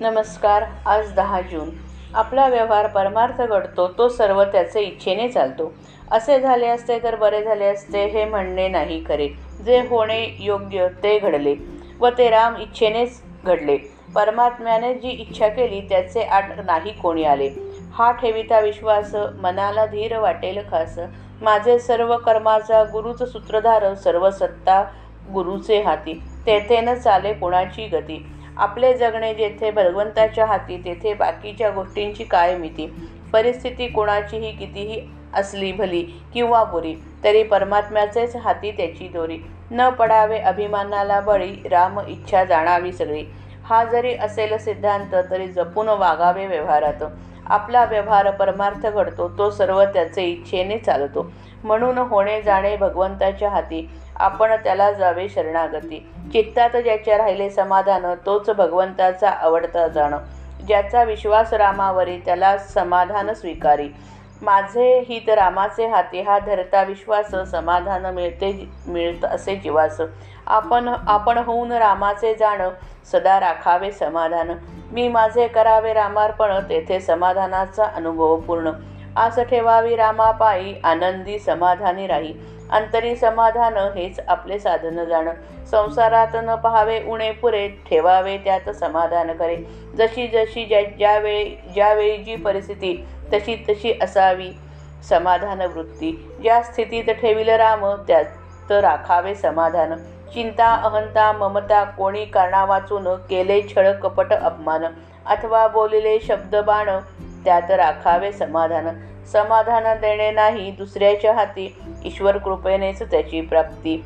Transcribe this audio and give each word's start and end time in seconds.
नमस्कार 0.00 0.64
आज 0.86 1.12
दहा 1.14 1.40
जून. 1.40 1.68
आपला 2.14 2.46
व्यवहार 2.48 2.86
परमार्थ 2.86 3.40
घडतो 3.42 3.86
तो 3.98 4.08
सर्व 4.08 4.42
त्याचे 4.44 4.80
इच्छेने 4.80 5.28
चालतो. 5.28 5.70
असे 6.12 6.40
झाले 6.40 6.68
असते 6.68 6.98
तर 7.02 7.16
बरे 7.16 7.42
झाले 7.44 7.64
असते 7.64 8.04
हे 8.06 8.24
म्हणणे 8.24 8.66
नाही 8.68 9.02
खरे. 9.08 9.28
जे 9.66 9.78
होणे 9.90 10.18
योग्य 10.40 10.88
ते 11.02 11.18
घडले 11.18 11.54
व 12.00 12.08
ते 12.18 12.28
राम 12.30 12.56
इच्छेनेच 12.56 13.22
घडले. 13.44 13.76
परमात्म्याने 14.14 14.92
जी 14.94 15.10
इच्छा 15.10 15.48
केली 15.48 15.80
त्याचे 15.88 16.22
आठ 16.22 16.58
नाही 16.66 16.92
कोणी 16.92 17.24
आले. 17.24 17.48
हा 17.94 18.10
ठेविता 18.12 18.60
विश्वास 18.60 19.14
मनाला 19.40 19.86
धीर 19.86 20.18
वाटेल 20.18 20.58
खास. 20.70 20.98
माझे 21.42 21.78
सर्व 21.78 22.16
कर्माचा 22.16 22.84
गुरुच 22.84 23.22
सूत्रधार 23.32 23.92
सर्व 23.94 24.30
सत्ता 24.30 24.82
गुरुचे 25.34 25.82
हाती. 25.82 26.20
तेथे 26.46 26.80
न 26.80 26.94
चाले 26.94 27.32
कोणाची 27.32 27.86
गती. 27.88 28.24
आपले 28.56 28.92
जगणे 28.94 29.32
जेथे 29.34 29.70
भगवंताच्या 29.70 30.46
हाती 30.46 30.76
तेथे 30.84 31.14
बाकीच्या 31.14 31.70
गोष्टींची 31.70 32.24
काय 32.24 32.56
मिती? 32.58 32.86
परिस्थिती 33.32 33.86
कोणाचीही 33.88 34.50
कितीही 34.52 35.00
असली 35.34 35.72
भली 35.72 36.02
किंवा 36.34 36.62
बुरी 36.64 36.94
तरी 37.24 37.42
परमात्म्याचेच 37.42 38.36
हाती 38.36 38.70
त्याची 38.70 39.08
दोरी. 39.08 39.38
न 39.70 39.88
पडावे 39.90 40.38
अभिमानाला 40.38 41.20
बळी 41.20 41.52
राम 41.70 41.98
इच्छा 42.00 42.44
जाणावी 42.44 42.92
सगळी. 42.92 43.24
हा 43.64 43.82
जरी 43.84 44.14
असेल 44.14 44.56
सिद्धांत 44.58 45.14
तरी 45.30 45.46
जपून 45.48 45.88
वागावे 45.88 46.46
व्यवहारात. 46.46 47.02
आपला 47.46 47.84
व्यवहार 47.84 48.30
परमार्थ 48.30 48.86
घडतो 48.86 49.28
तो 49.38 49.50
सर्व 49.50 49.82
त्याचे 49.84 50.24
इच्छेने 50.24 50.78
चालतो. 50.78 51.30
म्हणून 51.64 51.98
होणे 51.98 52.40
जाणे 52.42 52.76
भगवंताच्या 52.76 53.50
हाती 53.50 53.88
आपण 54.16 54.54
त्याला 54.64 54.90
जावे 54.92 55.28
शरणागती. 55.28 55.98
चित्तात 56.32 56.76
ज्याच्या 56.76 57.18
राहिले 57.18 57.50
समाधान 57.50 58.06
तोच 58.26 58.50
भगवंताचा 58.50 59.30
आवडता 59.30 59.86
जाणं. 59.88 60.18
ज्याचा 60.66 61.02
विश्वास 61.04 61.52
रामावरी 61.52 62.16
त्याला 62.18 62.56
समाधान 62.58 63.32
स्वीकारी. 63.32 63.88
माझे 64.44 64.98
हित 65.08 65.28
रामाचे 65.28 65.86
हाती 65.86 66.20
हा 66.20 66.38
धरता 66.38 66.82
विश्वास 66.82 67.34
समाधान 67.50 68.06
मिळते 68.14 68.52
मिळत 68.86 69.24
असे 69.24 69.56
जीवास. 69.56 70.00
आपण 70.46 70.88
आपण 70.88 71.38
होऊन 71.38 71.72
रामाचे 71.72 72.34
जाण 72.34 72.62
सदा 73.12 73.38
राखावे 73.40 73.90
समाधान. 73.90 74.50
मी 74.92 75.08
माझे 75.08 75.46
करावे 75.48 75.92
रामार्पण 75.92 76.58
तेथे 76.68 77.00
समाधानाचा 77.00 77.84
अनुभव 77.84 78.36
पूर्ण. 78.36 78.70
आस 79.16 79.38
ठेवावी 79.38 79.96
रामापायी 79.96 80.74
आनंदी 80.84 81.38
समाधानी 81.38 82.06
राही. 82.06 82.32
अंतरी 82.70 83.14
समाधान 83.16 83.76
हेच 83.96 84.20
आपले 84.28 84.58
साधन 84.58 85.04
जाण. 85.04 85.28
संसारात 85.70 86.34
न 86.34 86.54
पहावे 86.54 87.00
उणे 87.08 87.30
पुरे 87.30 87.68
ठेवावे 87.90 88.36
त्यात 88.38 88.70
समाधान 88.70 89.32
करे. 89.32 89.56
जशी 89.98 90.26
जशी 90.28 90.64
ज्या 90.64 90.82
ज्यावेळी 90.82 91.44
ज्यावेळी 91.74 92.16
जी 92.16 92.36
परिस्थिती 92.36 92.96
तशी 93.32 93.56
तशी 93.68 93.98
असावी 94.02 94.50
समाधान 95.08 95.60
वृत्ती. 95.60 96.12
ज्या 96.42 96.62
स्थितीत 96.62 97.10
ठेविल 97.10 97.48
राम 97.48 97.86
त्यात 98.08 98.72
राखावे 98.72 99.34
समाधान. 99.34 99.94
चिंता 100.34 100.74
अहंता 100.74 101.32
ममता 101.32 101.84
कोणी 101.84 102.24
कारणा 102.24 102.64
वाचून 102.64 103.14
केले 103.14 103.62
छळ 103.62 103.92
कपट 103.92 104.32
अपमान. 104.32 104.84
अथवा 105.26 105.66
बोलिले 105.68 106.18
शब्द 106.20 106.56
बाण 106.56 106.88
त्यात 107.44 107.70
राखावे 107.70 108.32
समाधान. 108.32 108.88
समाधान 109.32 109.84
देणे 110.00 110.30
नाही 110.30 110.70
दुसऱ्याच्या 110.70 111.32
हाती. 111.34 111.74
ईश्वर 112.04 112.38
कृपेनेच 112.38 113.02
त्याची 113.02 113.40
प्राप्ती. 113.40 114.02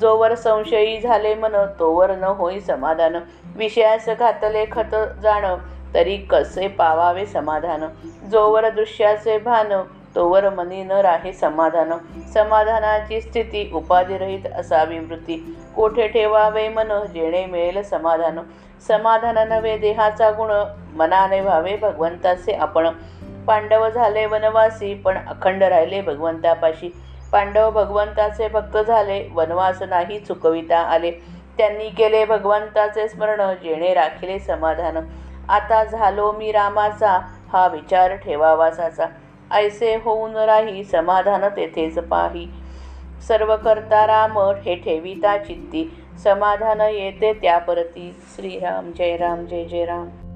जोवर 0.00 0.34
संशयी 0.34 1.00
झाले 1.00 1.34
मन 1.34 1.54
तोवर 1.78 2.14
न 2.16 2.24
होई 2.24 2.60
समाधान. 2.60 3.16
विषयास 3.56 4.08
घातले 4.08 4.64
खत 4.72 4.94
जाण 5.22 5.54
तरी 5.94 6.16
कसे 6.16 6.68
पावावे 6.68 7.26
समाधान? 7.26 7.84
जोवर 8.30 8.68
दृश्याचे 8.70 9.38
भान 9.38 9.72
तोवर 10.14 10.48
मनी 10.50 10.82
न 10.82 10.92
राहे 10.92 11.32
समाधान. 11.32 11.92
समाधानाची 12.34 13.20
स्थिती 13.20 13.70
उपाधिरहित 13.74 14.46
असावी 14.56 14.98
वृत्ती 14.98 15.36
कोठे 15.76 16.06
ठेवावे 16.08 16.68
मन 16.68 16.92
जेणे 17.14 17.44
मिळेल 17.46 17.82
समाधान. 17.82 18.38
समाधान 18.86 19.48
नव्हे 19.48 19.78
देहाचा 19.78 20.30
गुण 20.30 20.50
मनाने 20.96 21.40
व्हावे 21.40 21.76
भगवंताचे 21.76 22.52
आपण 22.52 22.88
पांडव 23.46 23.88
झाले 23.88 24.26
वनवासी 24.26 24.94
पण 24.94 25.18
अखंड 25.26 25.62
राहिले 25.62 26.00
भगवंतापाशी. 26.00 26.88
पांडव 27.32 27.70
भगवंताचे 27.70 28.48
भक्त 28.48 28.76
झाले 28.78 29.28
वनवास 29.32 29.82
नाही 29.82 30.18
चुकविता 30.18 30.78
आले. 30.78 31.10
त्यांनी 31.58 31.88
केले 31.88 32.24
भगवंताचे 32.24 33.08
स्मरण 33.08 33.54
जेणे 33.62 33.94
राखिले 33.94 34.38
समाधान. 34.38 34.98
आता 35.48 35.84
झालो 35.84 36.32
मी 36.32 36.52
रामाचा 36.52 37.18
हा 37.52 37.66
विचार 37.66 38.14
ठेवावासाचा. 38.14 39.06
ऐसे 39.50 39.94
होऊन 40.04 40.36
राही 40.36 40.84
समाधान 40.84 41.44
तेथेच 41.56 41.98
पाही. 41.98 42.48
सर्व 43.22 43.56
करता 43.56 44.06
राम 44.06 44.38
हे 44.38 44.74
ठेविता 44.76 45.36
चित्ती. 45.38 45.90
समाधान 46.24 46.80
येते 46.80 47.32
त्या 47.32 47.58
परती 47.58 48.14
श्रीराम 48.36 48.90
जय 48.92 49.16
राम 49.16 49.44
जय 49.46 49.64
जय 49.64 49.84
राम. 49.84 50.27